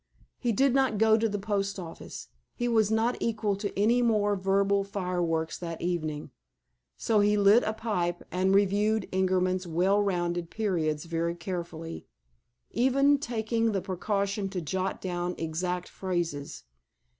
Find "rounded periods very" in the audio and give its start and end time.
10.01-11.35